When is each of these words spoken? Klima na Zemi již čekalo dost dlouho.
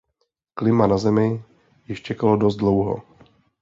Klima 0.53 0.87
na 0.87 0.97
Zemi 0.97 1.43
již 1.87 2.01
čekalo 2.01 2.37
dost 2.37 2.55
dlouho. 2.55 3.03